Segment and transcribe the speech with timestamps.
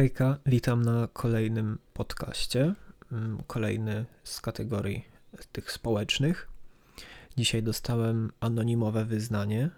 [0.00, 2.74] Hejka, witam na kolejnym podcaście.
[3.12, 5.04] Mm, kolejny z kategorii
[5.52, 6.48] tych społecznych.
[7.36, 9.70] Dzisiaj dostałem anonimowe wyznanie,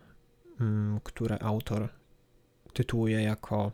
[0.61, 1.89] mm, które autor
[2.73, 3.73] tytułuje jako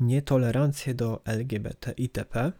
[0.00, 2.52] Nietolerancję do LGBT itp.,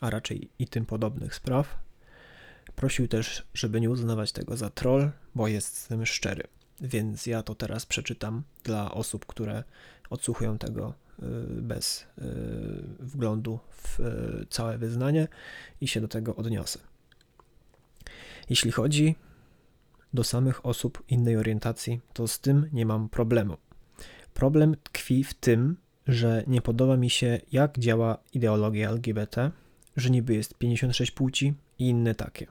[0.00, 1.78] a raczej i tym podobnych spraw.
[2.76, 6.42] Prosił też, żeby nie uznawać tego za troll, bo jest z tym szczery.
[6.80, 9.64] Więc ja to teraz przeczytam dla osób, które
[10.10, 11.05] odsłuchują tego
[11.62, 12.22] bez y,
[12.98, 15.28] wglądu w y, całe wyznanie
[15.80, 16.78] i się do tego odniosę.
[18.50, 19.16] Jeśli chodzi
[20.14, 23.56] do samych osób innej orientacji, to z tym nie mam problemu.
[24.34, 25.76] Problem tkwi w tym,
[26.06, 29.50] że nie podoba mi się, jak działa ideologia LGBT,
[29.96, 32.46] że niby jest 56 płci i inne takie.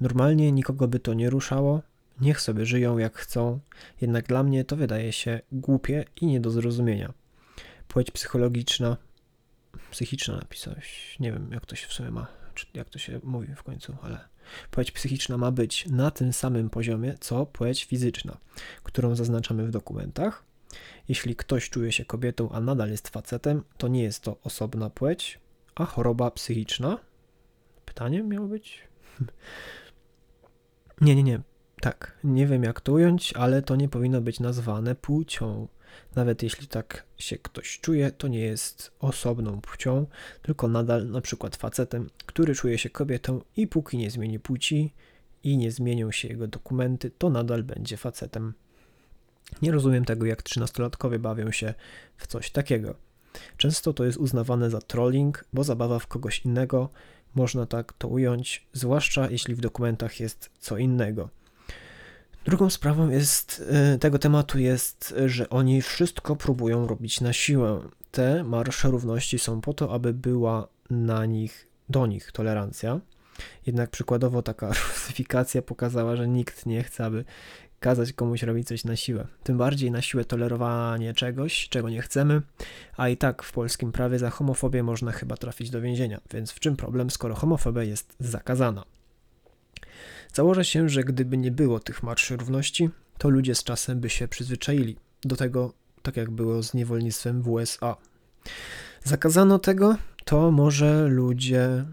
[0.00, 1.82] Normalnie nikogo by to nie ruszało,
[2.20, 3.60] niech sobie żyją jak chcą,
[4.00, 7.12] jednak dla mnie to wydaje się głupie i nie do zrozumienia.
[7.88, 8.96] Płeć psychologiczna,
[9.90, 13.54] psychiczna napisałeś, nie wiem jak to się w sumie ma, czy jak to się mówi
[13.54, 14.28] w końcu, ale
[14.70, 18.36] płeć psychiczna ma być na tym samym poziomie, co płeć fizyczna,
[18.82, 20.44] którą zaznaczamy w dokumentach.
[21.08, 25.40] Jeśli ktoś czuje się kobietą, a nadal jest facetem, to nie jest to osobna płeć,
[25.74, 26.98] a choroba psychiczna.
[27.84, 28.78] Pytanie miało być?
[31.00, 31.40] Nie, nie, nie.
[31.80, 35.68] Tak, nie wiem jak to ująć, ale to nie powinno być nazwane płcią.
[36.14, 40.06] Nawet jeśli tak się ktoś czuje, to nie jest osobną płcią,
[40.42, 44.92] tylko nadal na przykład facetem, który czuje się kobietą i póki nie zmieni płci
[45.42, 48.54] i nie zmienią się jego dokumenty, to nadal będzie facetem.
[49.62, 51.74] Nie rozumiem tego, jak trzynastolatkowie bawią się
[52.16, 52.94] w coś takiego.
[53.56, 56.90] Często to jest uznawane za trolling, bo zabawa w kogoś innego,
[57.34, 61.30] można tak to ująć, zwłaszcza jeśli w dokumentach jest co innego.
[62.46, 67.80] Drugą sprawą jest, y, tego tematu jest, że oni wszystko próbują robić na siłę.
[68.10, 73.00] Te marsze równości są po to, aby była na nich, do nich tolerancja.
[73.66, 77.24] Jednak przykładowo taka rusyfikacja pokazała, że nikt nie chce, aby
[77.80, 79.26] kazać komuś robić coś na siłę.
[79.42, 82.42] Tym bardziej na siłę tolerowanie czegoś, czego nie chcemy,
[82.96, 86.20] a i tak w polskim prawie za homofobię można chyba trafić do więzienia.
[86.30, 88.95] Więc w czym problem, skoro homofobia jest zakazana?
[90.32, 94.28] Założę się, że gdyby nie było tych marszy równości, to ludzie z czasem by się
[94.28, 95.72] przyzwyczaili do tego,
[96.02, 97.96] tak jak było z niewolnictwem w USA.
[99.04, 101.84] Zakazano tego, to może ludzie,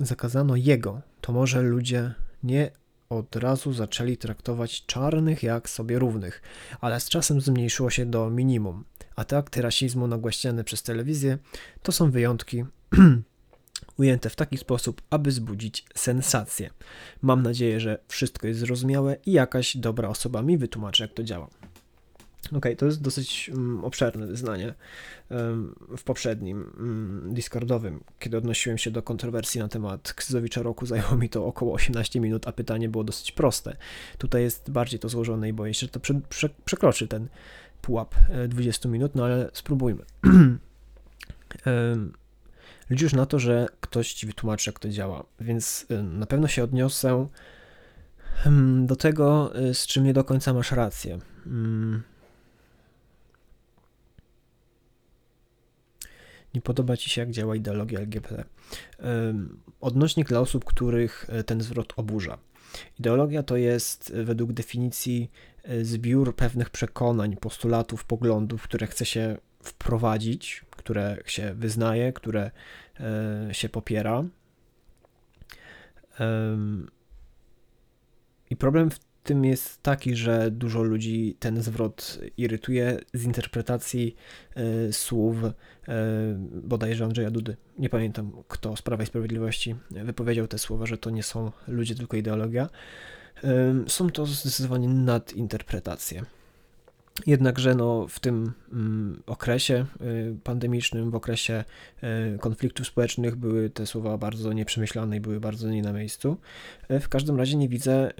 [0.00, 2.70] zakazano jego, to może ludzie nie
[3.08, 6.42] od razu zaczęli traktować czarnych jak sobie równych,
[6.80, 8.84] ale z czasem zmniejszyło się do minimum.
[9.16, 11.38] A te akty rasizmu nagłaśniane przez telewizję
[11.82, 12.64] to są wyjątki
[13.96, 16.70] ujęte w taki sposób, aby zbudzić sensację.
[17.22, 21.48] Mam nadzieję, że wszystko jest zrozumiałe i jakaś dobra osoba mi wytłumaczy, jak to działa.
[22.52, 24.74] Ok, to jest dosyć um, obszerne wyznanie.
[25.96, 31.28] W poprzednim um, Discordowym, kiedy odnosiłem się do kontrowersji na temat Ksyzowicza roku, zajęło mi
[31.28, 33.76] to około 18 minut, a pytanie było dosyć proste.
[34.18, 37.28] Tutaj jest bardziej to złożone i boję się, że to prze, prze, przekroczy ten
[37.82, 38.14] pułap
[38.48, 40.04] 20 e, minut, no ale spróbujmy.
[42.90, 46.64] Liczysz na to, że ktoś ci wytłumaczy, jak to działa, więc e, na pewno się
[46.64, 47.28] odniosę
[48.34, 51.18] hmm, do tego, e, z czym nie do końca masz rację.
[51.44, 52.02] Hmm.
[56.54, 58.44] nie podoba Ci się, jak działa ideologia LGBT.
[59.80, 62.38] Odnośnik dla osób, których e, ten zwrot oburza.
[62.98, 65.30] Ideologia to jest według definicji
[65.82, 69.36] zbiór pewnych przekonań, postulatów, poglądów, które chce się
[69.68, 72.50] wprowadzić, które się wyznaje, które
[73.52, 74.24] się popiera.
[78.50, 84.16] I problem w tym jest taki, że dużo ludzi ten zwrot irytuje z interpretacji
[84.88, 85.52] y, słów y,
[86.62, 87.56] bodajże Andrzeja Dudy.
[87.78, 91.94] Nie pamiętam, kto z Prawa i Sprawiedliwości wypowiedział te słowa, że to nie są ludzie,
[91.94, 92.68] tylko ideologia.
[93.86, 96.22] Są to zdecydowanie nadinterpretacje.
[97.26, 101.64] Jednakże no, w tym mm, okresie y, pandemicznym, w okresie
[102.34, 106.36] y, konfliktów społecznych były te słowa bardzo nieprzemyślane i były bardzo nie na miejscu.
[106.90, 108.12] Y, w każdym razie nie widzę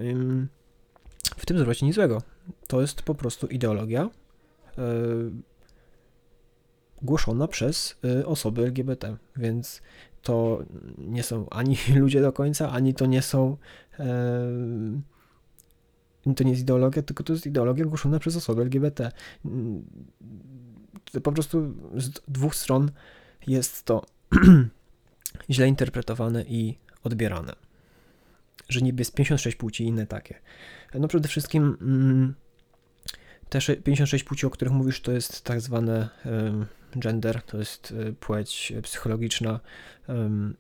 [1.37, 2.23] w tym zwrocie nic złego.
[2.67, 4.11] To jest po prostu ideologia
[4.79, 4.85] yy,
[7.03, 9.83] głoszona przez yy, osoby LGBT, więc
[10.23, 10.65] to
[10.99, 13.57] nie są ani ludzie do końca, ani to nie są.
[16.35, 19.13] To nie jest ideologia, tylko to jest ideologia głoszona przez osoby LGBT.
[21.23, 22.91] Po prostu z dwóch stron
[23.47, 24.07] jest to
[25.51, 27.53] źle interpretowane i odbierane.
[28.69, 30.35] Że niby jest 56 płci i inne takie.
[30.95, 32.35] No przede wszystkim mm,
[33.49, 36.09] te 56 płci, o których mówisz, to jest tak zwane
[36.97, 39.61] gender to jest płeć psychologiczna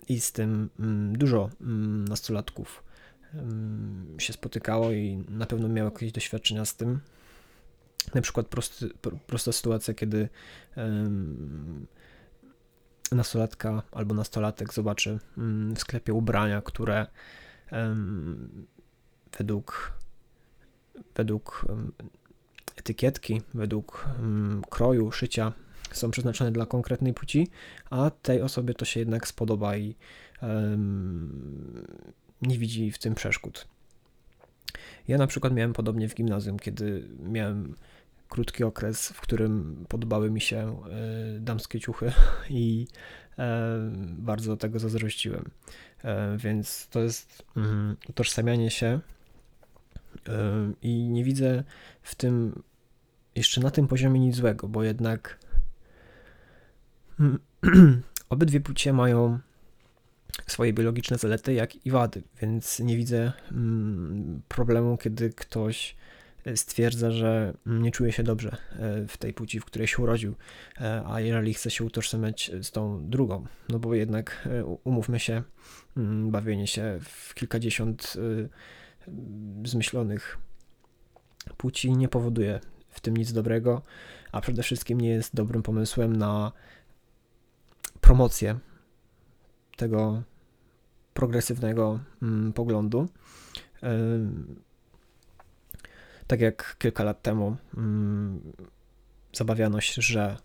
[0.09, 2.83] i z tym mm, dużo mm, nastolatków
[4.19, 7.01] się spotykało i na pewno miało jakieś doświadczenia z tym.
[8.15, 8.89] Na przykład prosty,
[9.27, 10.29] prosta sytuacja, kiedy
[13.13, 17.07] nastolatka albo nastolatek zobaczy mm, w sklepie ubrania, które
[19.39, 19.93] według,
[21.15, 21.67] według
[22.77, 24.09] etykietki, według
[24.71, 25.53] kroju, szycia
[25.93, 27.49] są przeznaczone dla konkretnej płci,
[27.91, 29.95] a tej osobie to się jednak spodoba i
[32.43, 33.69] nie widzi w tym przeszkód.
[35.09, 37.75] Ja na przykład miałem podobnie w gimnazjum, kiedy miałem
[38.29, 42.13] krótki okres, w którym podobały mi się e, damskie ciuchy
[42.51, 42.87] i
[43.39, 43.79] e,
[44.19, 45.51] bardzo tego zazdrościłem.
[46.05, 49.01] E, więc to jest mm, utożsamianie się
[50.83, 51.65] i nie widzę
[52.03, 52.63] w tym
[53.35, 55.39] jeszcze na tym poziomie nic złego, bo jednak
[58.29, 59.39] obydwie płcie mają
[60.47, 65.97] swoje biologiczne zalety, jak i wady, więc nie widzę mm, problemu, kiedy ktoś
[66.55, 70.35] stwierdza, że nie czuje się dobrze e, w tej płci, w której się urodził,
[70.81, 75.43] e, a jeżeli chce się utożsamiać z tą drugą, no bo jednak e, umówmy się,
[75.97, 78.17] mm, bawienie się w kilkadziesiąt
[79.65, 80.39] zmyślonych
[81.57, 82.61] płci nie powoduje
[82.91, 83.83] w tym nic dobrego,
[84.33, 86.53] a przede wszystkim nie jest dobrym pomysłem na
[88.01, 88.59] promocję
[89.77, 90.23] tego
[91.15, 93.09] progresywnego mm, poglądu.
[96.27, 98.53] Tak jak kilka lat temu mm,
[99.33, 100.37] zabawiano się, że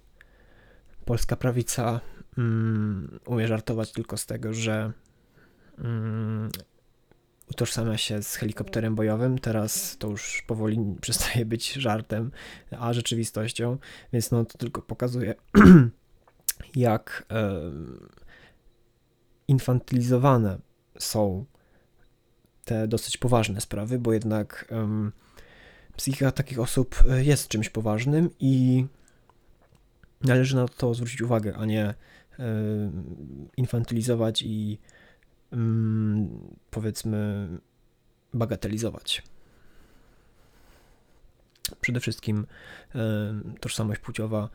[1.06, 2.00] polska prawica
[2.38, 4.92] mm, umie żartować tylko z tego, że
[7.52, 9.40] utożsamia się z helikopterem bojowym.
[9.40, 12.32] Teraz to już powoli przestaje być żartem,
[12.80, 13.78] a rzeczywistością,
[14.14, 15.36] więc no to tylko pokazuje,
[16.76, 17.62] jak e,
[19.48, 20.58] infantylizowane
[21.00, 21.46] są
[22.66, 24.74] te dosyć poważne sprawy, bo jednak
[25.98, 28.86] psychika takich osób e, jest czymś poważnym i
[30.22, 31.94] należy na to zwrócić uwagę, a nie e,
[33.58, 34.80] infantylizować i
[35.52, 36.30] mm,
[36.72, 37.48] powiedzmy
[38.34, 39.24] bagatelizować.
[41.82, 42.48] Przede wszystkim
[42.96, 43.00] e,
[43.60, 44.50] tożsamość płciowa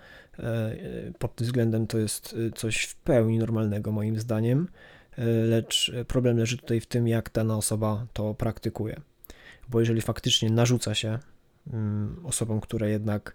[1.18, 4.68] pod tym względem to jest coś w pełni normalnego moim zdaniem,
[5.44, 9.00] lecz problem leży tutaj w tym, jak dana osoba to praktykuje
[9.68, 11.18] bo jeżeli faktycznie narzuca się
[11.72, 13.34] mm, osobom, które jednak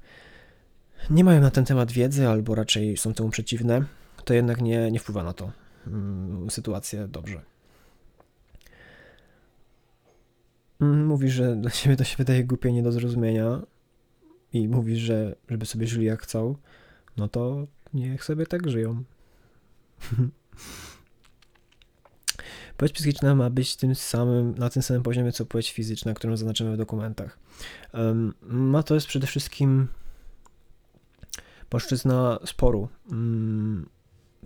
[1.09, 3.85] nie mają na ten temat wiedzy, albo raczej są temu przeciwne,
[4.25, 5.51] to jednak nie, nie wpływa na to
[5.87, 7.35] mm, sytuację dobrze.
[7.35, 7.45] Mm,
[10.81, 13.61] mówisz, że dla ciebie to się wydaje głupie nie do zrozumienia
[14.53, 16.55] i mówisz, że żeby sobie żyli jak chcą,
[17.17, 19.03] no to niech sobie tak żyją.
[22.77, 26.73] Płeć psychiczna ma być tym samym, na tym samym poziomie, co płeć fizyczna, którą zaznaczymy
[26.73, 27.39] w dokumentach.
[28.41, 29.87] Ma to jest przede wszystkim
[31.69, 33.89] płaszczyzna sporu, mm,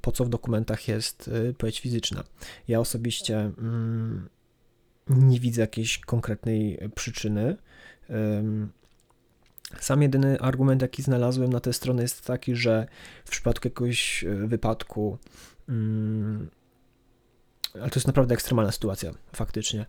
[0.01, 2.23] po co w dokumentach jest y, płeć fizyczna.
[2.67, 4.29] Ja osobiście mm,
[5.09, 7.57] nie widzę jakiejś konkretnej przyczyny.
[9.79, 12.87] Sam jedyny argument, jaki znalazłem na tę stronę, jest taki, że
[13.25, 15.17] w przypadku jakiegoś y, wypadku
[15.69, 16.49] mm,
[17.73, 19.85] ale to jest naprawdę ekstremalna sytuacja, faktycznie.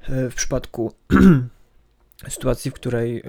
[0.00, 0.92] E, w przypadku
[2.28, 3.22] sytuacji, w której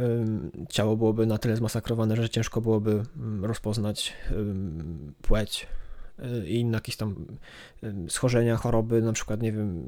[0.70, 4.14] ciało byłoby na tyle zmasakrowane, że ciężko byłoby mm, rozpoznać
[5.22, 5.68] płeć
[6.20, 7.26] e, i inne jakieś tam
[8.10, 9.84] schorzenia, choroby, na przykład, nie wiem,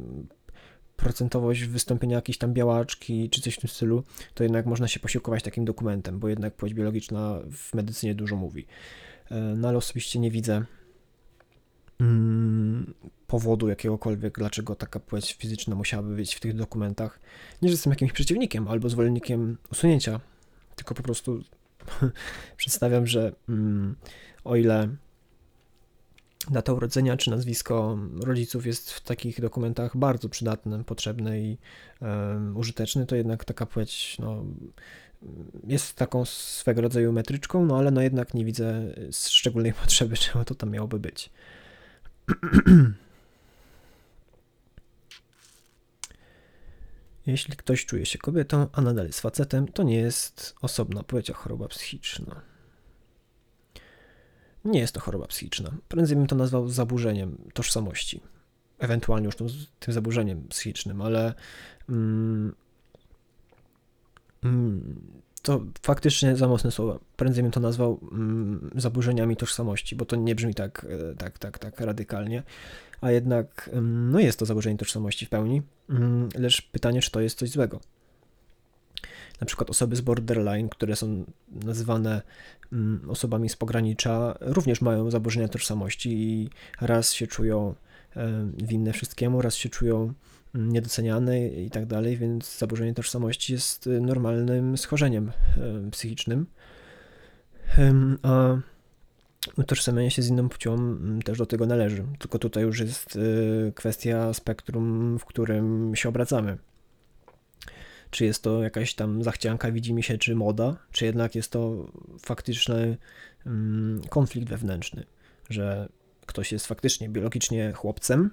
[0.98, 5.44] procentowość wystąpienia jakiejś tam białaczki czy coś w tym stylu, to jednak można się posiłkować
[5.44, 8.66] takim dokumentem, bo jednak płeć biologiczna w medycynie dużo mówi.
[9.32, 10.66] E, no ale osobiście nie widzę
[12.00, 12.94] mm,
[13.28, 17.20] powodu jakiegokolwiek, dlaczego taka płeć fizyczna musiałaby być w tych dokumentach.
[17.62, 20.20] Nie, że jestem jakimś przeciwnikiem albo zwolennikiem usunięcia,
[20.76, 21.44] tylko po prostu
[22.58, 23.96] przedstawiam, że mm,
[24.44, 24.90] o ile
[26.52, 31.58] data urodzenia czy nazwisko rodziców jest w takich dokumentach bardzo przydatne, potrzebne i
[32.02, 34.46] um, użyteczne, to jednak taka płeć no,
[35.68, 40.56] jest taką swego rodzaju metryczką, no ale no jednak nie widzę szczególnej potrzeby, czemu to
[40.56, 41.30] tam miałoby być.
[47.28, 51.68] Jeśli ktoś czuje się kobietą, a nadal jest facetem, to nie jest osobna płeć, choroba
[51.68, 52.42] psychiczna.
[54.68, 55.72] Nie jest to choroba psychiczna.
[55.88, 58.22] Prędzej bym to nazwał zaburzeniem tożsamości.
[58.80, 59.48] Ewentualnie już tym,
[59.94, 61.34] zaburzeniem psychicznym, ale
[61.90, 62.56] mm,
[64.44, 65.02] mm,
[65.42, 67.00] to faktycznie za mocne słowa.
[67.16, 71.60] Prędzej bym to nazwał mm, zaburzeniami tożsamości, bo to nie brzmi tak, e, tak, tak,
[71.60, 72.44] tak radykalnie,
[73.02, 77.22] a jednak mm, no jest to zaburzenie tożsamości w pełni, mm, lecz pytanie, czy to
[77.22, 77.80] jest coś złego.
[79.42, 82.22] Na przykład osoby z borderline, które są nazywane
[82.74, 86.50] mm, osobami z pogranicza, również mają zaburzenia tożsamości i
[86.82, 87.76] raz się czują
[88.16, 90.14] e, winne wszystkiemu, raz się czują
[90.54, 95.32] niedoceniane i tak dalej, więc zaburzenie tożsamości jest y, normalnym schorzeniem
[95.88, 96.46] y, psychicznym.
[98.24, 98.58] A
[99.58, 103.20] utożsamianie się z inną płcią mm, też do tego należy, tylko tutaj już jest
[103.76, 106.58] kwestia spektrum, w którym się obracamy.
[108.12, 111.92] Czy jest to jakaś tam zachcianka, widzi mi się, czy moda, czy jednak jest to
[112.20, 112.98] faktyczny
[113.46, 115.04] mm, konflikt wewnętrzny,
[115.50, 115.90] że
[116.26, 118.30] ktoś jest faktycznie biologicznie chłopcem,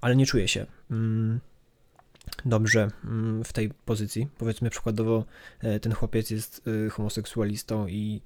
[0.00, 1.40] ale nie czuję się mm,
[2.44, 4.28] dobrze mm, w tej pozycji.
[4.38, 5.24] Powiedzmy przykładowo
[5.60, 8.20] e, ten chłopiec jest e, homoseksualistą i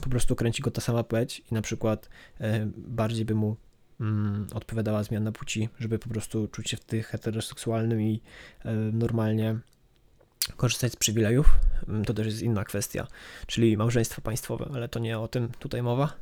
[0.00, 2.08] po prostu kręci go ta sama płeć i na przykład
[2.40, 3.56] e, bardziej by mu
[4.00, 8.20] mm, odpowiadała zmiana płci, żeby po prostu czuć się w tych heteroseksualnym i
[8.92, 9.56] normalnie
[10.56, 11.56] korzystać z przywilejów.
[12.06, 13.06] To też jest inna kwestia,
[13.46, 16.16] czyli małżeństwo państwowe, ale to nie o tym tutaj mowa.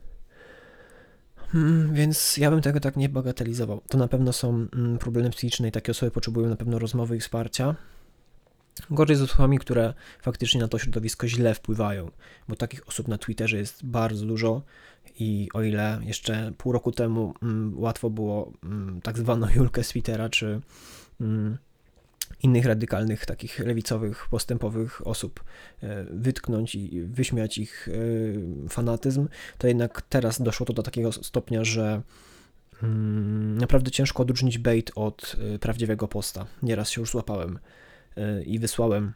[1.53, 3.83] Hmm, więc ja bym tego tak nie bagatelizował.
[3.89, 7.21] To na pewno są mm, problemy psychiczne i takie osoby potrzebują na pewno rozmowy i
[7.21, 7.75] wsparcia.
[8.91, 12.11] Gorzej z osobami, które faktycznie na to środowisko źle wpływają,
[12.49, 14.62] bo takich osób na Twitterze jest bardzo dużo
[15.19, 19.88] i o ile jeszcze pół roku temu mm, łatwo było mm, tak zwaną Julkę z
[19.88, 20.61] Twittera, czy
[21.21, 21.59] mm,
[22.43, 25.45] innych radykalnych, takich lewicowych, postępowych osób
[25.83, 31.64] e, wytknąć i wyśmiać ich e, fanatyzm, to jednak teraz doszło to do takiego stopnia,
[31.64, 32.02] że
[33.55, 36.47] naprawdę ciężko odróżnić bait od e, prawdziwego posta.
[36.62, 37.59] Nieraz się już złapałem
[38.47, 39.12] i wysłałem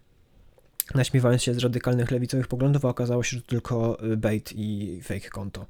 [0.95, 5.31] naśmiewając się z radykalnych lewicowych poglądów, a okazało się, że to tylko bait i fake
[5.31, 5.67] konto.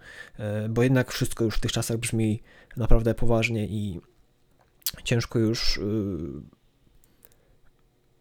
[0.68, 2.42] Bo jednak wszystko już w tych czasach brzmi
[2.76, 4.00] naprawdę poważnie i
[5.04, 5.80] ciężko już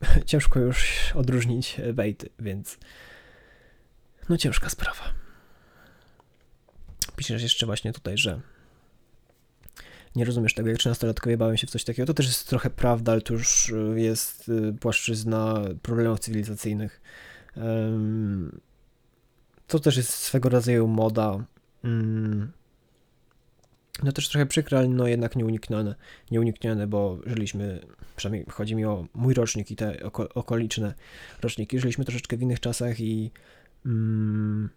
[0.26, 2.78] ciężko już odróżnić bejty, więc
[4.30, 5.14] no ciężka sprawa.
[7.16, 8.42] Piszesz jeszcze właśnie tutaj, że
[10.16, 12.06] nie rozumiesz tego, jak 13-latkowie bawią się w coś takiego.
[12.06, 17.02] To też jest trochę prawda, ale to już y, jest y, płaszczyzna problemów cywilizacyjnych.
[19.68, 21.46] To też jest swego rodzaju moda.
[21.84, 22.52] Mm,
[24.04, 25.96] no też trochę przykre, ale no jednak nieuniknione,
[26.32, 27.80] nieuniknione, bo żyliśmy,
[28.16, 30.94] przynajmniej chodzi mi o mój rocznik i te oko, okoliczne
[31.42, 33.32] roczniki, żyliśmy troszeczkę w innych czasach i
[33.86, 34.70] mm,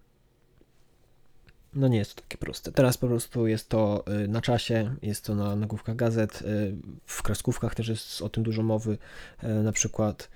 [1.76, 2.73] no nie jest to takie proste.
[2.73, 7.23] Teraz po prostu jest to y, na czasie, jest to na nagłówkach gazet, y, w
[7.23, 8.99] kreskówkach też jest o tym dużo mowy,
[9.45, 10.30] y, na przykład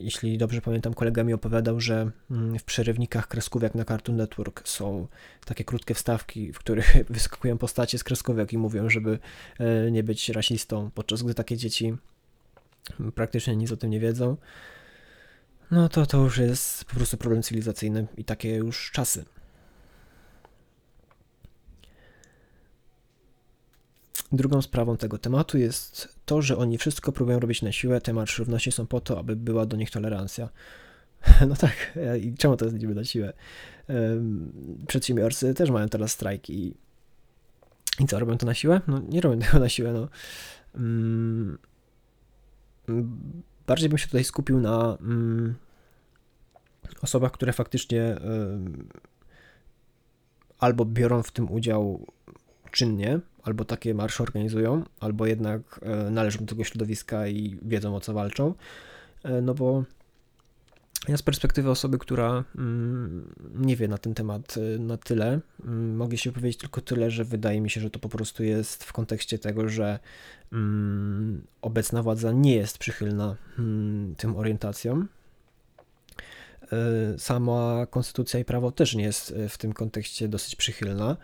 [0.00, 5.06] jeśli dobrze pamiętam, kolega mi opowiadał, że mm, w przerywnikach kreskówek na Cartoon Network są
[5.44, 9.18] takie krótkie wstawki, w których wyskakują postacie z kreskówek i mówią, żeby
[9.90, 11.96] nie być rasistą, podczas gdy takie dzieci
[13.14, 14.36] praktycznie nic o tym nie wiedzą.
[15.70, 19.24] No to to już jest po prostu problem cywilizacyjny i takie już czasy.
[24.32, 28.00] Drugą sprawą tego tematu jest to, że oni wszystko próbują robić na siłę.
[28.00, 30.48] Temat równości są po to, aby była do nich tolerancja.
[31.48, 33.32] No tak, i czemu to jest niby na siłę?
[34.88, 36.74] Przedsiębiorcy też mają teraz strajki.
[38.00, 38.80] I co, robią to na siłę?
[38.86, 40.08] No nie robią tego na siłę, no.
[40.74, 41.58] Mm,
[43.66, 45.54] bardziej bym się tutaj skupił na mm,
[47.02, 48.16] osobach, które faktycznie
[50.58, 52.06] albo biorą w tym udział
[52.76, 58.00] czynnie, albo takie marsze organizują, albo jednak e, należą do tego środowiska i wiedzą o
[58.00, 58.54] co walczą.
[59.24, 59.84] E, no bo
[61.08, 65.96] ja z perspektywy osoby, która mm, nie wie na ten temat e, na tyle, mm,
[65.96, 68.92] mogę się powiedzieć tylko tyle, że wydaje mi się, że to po prostu jest w
[68.92, 69.98] kontekście tego, że
[70.52, 73.36] mm, obecna władza nie jest przychylna
[74.16, 75.08] tym orientacjom.
[77.18, 81.16] Sama konstytucja i prawo też nie jest w tym kontekście dosyć przychylna.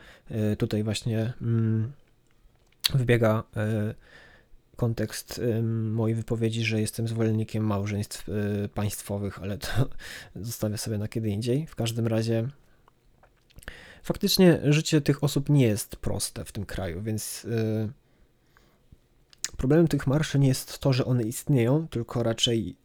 [0.59, 1.33] Tutaj właśnie
[2.95, 3.95] wybiega e,
[4.77, 8.27] kontekst mojej wypowiedzi, że jestem zwolennikiem małżeństw
[8.75, 9.69] państwowych, ale to
[10.37, 11.67] zostawię sobie na kiedy indziej.
[11.67, 12.49] W każdym razie
[14.03, 17.47] faktycznie życie tych osób nie jest proste w tym kraju, więc
[19.57, 22.77] problemem tych marszy nie jest to, że one istnieją, tylko raczej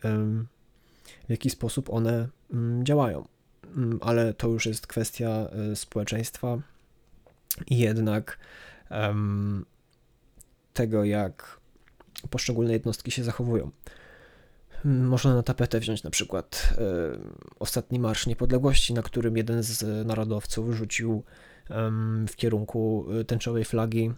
[1.28, 2.28] w jaki sposób one
[2.84, 3.28] działają.
[4.02, 6.58] Ale to już jest kwestia społeczeństwa
[7.68, 8.38] i jednak
[10.74, 11.60] tego, jak
[12.30, 13.72] poszczególne jednostki się zachowują.
[14.86, 16.82] Można na tapetę wziąć na przykład e,
[17.60, 21.24] ostatni Marsz Niepodległości, na którym jeden z narodowców rzucił
[22.28, 24.12] w kierunku tęczowej flagi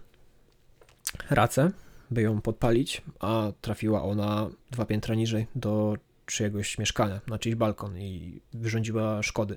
[1.30, 1.70] racę,
[2.10, 5.96] by ją podpalić, a trafiła ona dwa piętra niżej do
[6.32, 9.56] czyjegoś mieszkania, na czyjś balkon i wyrządziła szkody.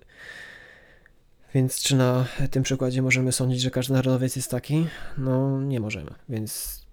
[1.53, 4.87] Więc czy na tym przykładzie możemy sądzić, że każdy narodowiec jest taki?
[5.17, 6.83] No nie możemy, więc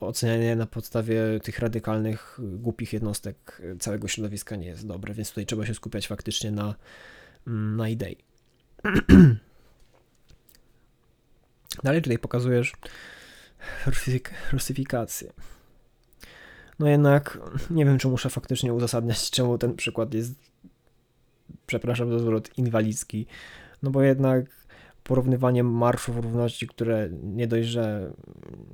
[0.00, 5.66] ocenianie na podstawie tych radykalnych, głupich jednostek całego środowiska nie jest dobre, więc tutaj trzeba
[5.66, 6.74] się skupiać faktycznie na,
[7.46, 8.16] na idei.
[11.84, 12.72] Dalej tutaj pokazujesz
[14.52, 15.32] rusyfikację.
[16.82, 17.38] No jednak
[17.70, 20.34] nie wiem, czy muszę faktycznie uzasadniać, czemu ten przykład jest,
[21.66, 23.26] przepraszam za zwrot, inwalidzki.
[23.82, 24.44] No bo jednak
[25.04, 28.12] porównywanie marszów równości, które nie dość, że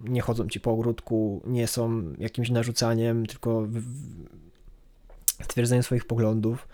[0.02, 3.68] nie chodzą ci po ogródku, nie są jakimś narzucaniem, tylko
[5.42, 6.68] stwierdzeniem swoich poglądów,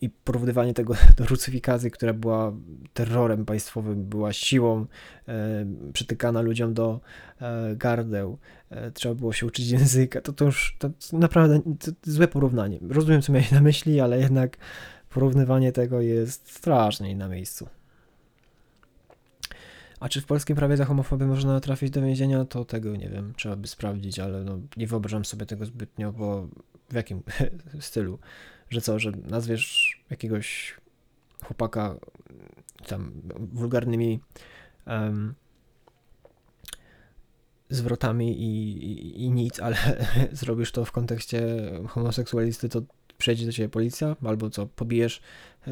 [0.00, 2.52] i porównywanie tego do rucyfikacji, która była
[2.94, 4.86] terrorem państwowym, była siłą
[5.28, 7.00] e, przytykana ludziom do
[7.40, 8.38] e, gardeł,
[8.70, 12.78] e, trzeba było się uczyć języka, to, to już to naprawdę to, to złe porównanie.
[12.88, 14.56] Rozumiem, co miałeś na myśli, ale jednak
[15.10, 17.68] porównywanie tego jest strasznie na miejscu.
[20.00, 23.32] A czy w polskim prawie za homofobię można trafić do więzienia, to tego nie wiem,
[23.36, 26.48] trzeba by sprawdzić, ale no, nie wyobrażam sobie tego zbytnio, bo
[26.90, 27.22] w jakim
[27.80, 28.18] stylu?
[28.70, 30.76] że co, że nazwiesz jakiegoś
[31.44, 31.96] chłopaka
[32.86, 34.20] tam wulgarnymi
[34.86, 35.34] um,
[37.70, 39.76] zwrotami i, i, i, nic, ale
[40.32, 41.42] zrobisz to w kontekście
[41.88, 42.82] homoseksualisty, to
[43.18, 45.20] przyjdzie do ciebie policja, albo co, pobijesz
[45.66, 45.70] e,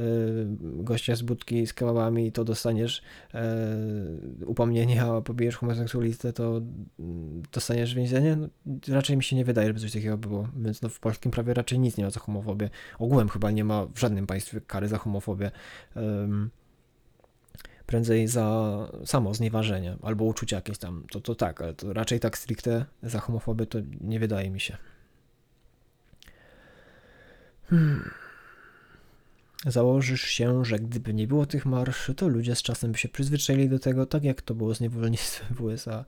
[0.61, 3.03] gościa z budki z kebabami, to dostaniesz
[3.35, 3.67] e,
[4.47, 6.61] upomnienie, a pobijesz homoseksualistę, to
[6.99, 8.37] mm, dostaniesz więzienie?
[8.37, 8.49] No,
[8.89, 11.79] raczej mi się nie wydaje, żeby coś takiego było, więc no, w polskim prawie raczej
[11.79, 12.71] nic nie ma za homofobię.
[12.99, 15.51] Ogółem chyba nie ma w żadnym państwie kary za homofobię.
[17.87, 22.39] prędzej za samo znieważenie albo uczucia jakieś tam, to, to tak, ale to raczej tak
[22.39, 24.77] stricte za homofobię to nie wydaje mi się.
[27.71, 28.11] Hmm.
[29.67, 33.69] Założysz się, że gdyby nie było tych marszy, to ludzie z czasem by się przyzwyczaili
[33.69, 36.05] do tego, tak jak to było z niewolnictwem w USA.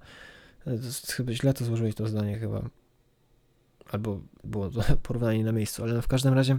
[1.10, 2.62] Chyba źle to złożyłeś to zdanie chyba.
[3.90, 6.58] Albo było to porównanie na miejscu, ale no w każdym razie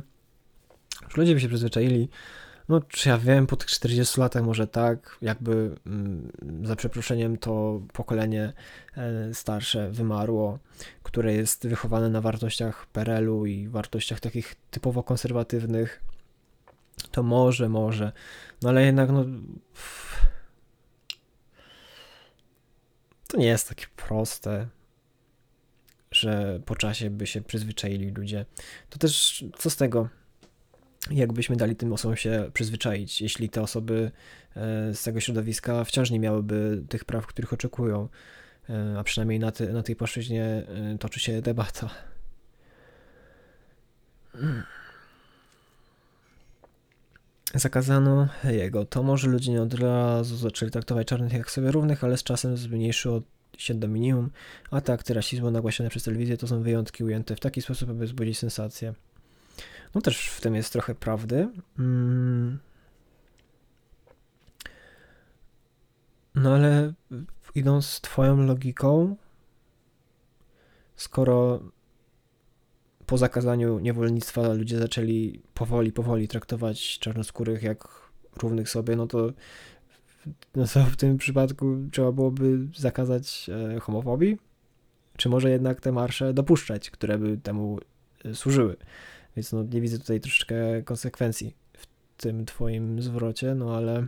[1.09, 2.09] że ludzie by się przyzwyczaili.
[2.69, 6.31] No, czy ja wiem, po tych 40 latach może tak, jakby mm,
[6.63, 8.53] za przeproszeniem to pokolenie
[8.97, 10.59] e, starsze wymarło,
[11.03, 16.03] które jest wychowane na wartościach PRL-u i wartościach takich typowo konserwatywnych,
[17.11, 18.11] to może, może.
[18.61, 19.25] No ale jednak, no.
[23.27, 24.67] To nie jest takie proste,
[26.11, 28.45] że po czasie by się przyzwyczaili ludzie.
[28.89, 30.18] To też co z tego?
[31.11, 34.11] Jakbyśmy dali tym osobom się przyzwyczaić, jeśli te osoby
[34.55, 38.09] e, z tego środowiska wciąż nie miałyby tych praw, których oczekują.
[38.69, 41.89] E, a przynajmniej na, na tej płaszczyźnie e, toczy się debata.
[47.53, 48.85] Zakazano jego.
[48.85, 52.57] To może ludzie nie od razu zaczęli traktować czarnych jak sobie równych, ale z czasem
[52.57, 53.21] zmniejszyło
[53.57, 54.29] się do minimum,
[54.71, 58.05] a te akty rasizmu nagłaśniane przez telewizję to są wyjątki ujęte w taki sposób, aby
[58.05, 58.93] wzbudzić sensację.
[59.95, 61.49] No też w tym jest trochę prawdy.
[61.79, 62.59] Mm.
[66.35, 66.93] No ale
[67.55, 69.15] idąc twoją logiką,
[70.95, 71.59] skoro
[73.05, 77.87] po zakazaniu niewolnictwa ludzie zaczęli powoli, powoli traktować czarnoskórych jak
[78.41, 79.33] równych sobie, no to,
[80.55, 84.37] no to w tym przypadku trzeba byłoby zakazać e, homofobii?
[85.17, 87.79] Czy może jednak te marsze dopuszczać, które by temu
[88.25, 88.75] e, służyły?
[89.35, 91.87] Więc no, nie widzę tutaj troszeczkę konsekwencji w
[92.17, 94.07] tym twoim zwrocie, no ale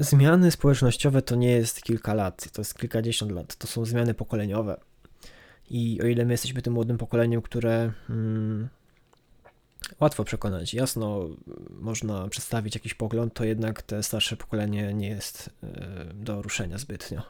[0.00, 4.80] Zmiany społecznościowe to nie jest kilka lat, to jest kilkadziesiąt lat, to są zmiany pokoleniowe.
[5.70, 8.68] I o ile my jesteśmy tym młodym pokoleniem, które hmm,
[10.00, 11.28] łatwo przekonać, jasno
[11.70, 15.68] można przedstawić jakiś pogląd, to jednak te starsze pokolenie nie jest y,
[16.14, 17.22] do ruszenia zbytnio.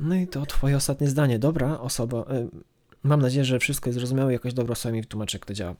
[0.00, 1.38] No i to twoje ostatnie zdanie.
[1.38, 2.20] Dobra osoba.
[2.20, 2.48] Y,
[3.02, 5.74] mam nadzieję, że wszystko jest zrozumiałe i jakoś dobro sobie mi wytłumaczy, jak to działa.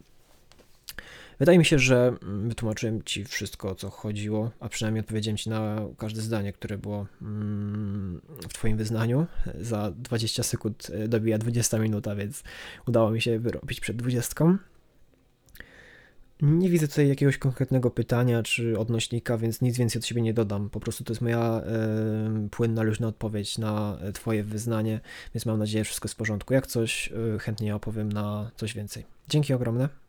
[1.39, 5.77] Wydaje mi się, że wytłumaczyłem Ci wszystko, o co chodziło, a przynajmniej odpowiedziałem Ci na
[5.99, 9.27] każde zdanie, które było mm, w Twoim wyznaniu.
[9.61, 12.43] Za 20 sekund e, dobija 20 minuta, więc
[12.87, 14.59] udało mi się wyrobić przed 20.
[16.43, 20.71] Nie widzę tutaj jakiegoś konkretnego pytania czy odnośnika, więc nic więcej od siebie nie dodam.
[20.71, 21.63] Po prostu to jest moja
[22.47, 25.01] y, płynna, luźna odpowiedź na Twoje wyznanie,
[25.35, 26.55] więc mam nadzieję, że wszystko jest w porządku.
[26.55, 29.05] Jak coś, y, chętnie opowiem na coś więcej.
[29.29, 30.08] Dzięki ogromne.